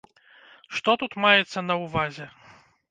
Што 0.79 0.91
тут 1.03 1.11
маецца 1.27 1.59
на 1.69 1.75
ўвазе? 1.85 2.25